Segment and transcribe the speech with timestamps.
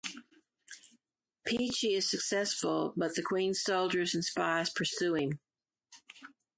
[1.45, 5.39] Peachy is successful, but the queen's soldiers and spies pursue him.